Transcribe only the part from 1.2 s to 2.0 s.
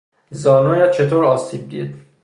آسیب دید؟